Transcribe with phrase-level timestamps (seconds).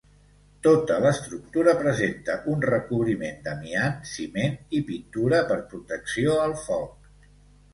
[0.67, 7.31] Tota l'estructura presenta un recobriment d'amiant, ciment i pintura per protecció al foc.